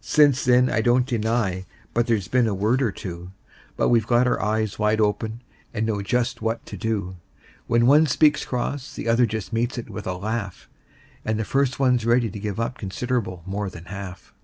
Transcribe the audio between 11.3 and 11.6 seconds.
the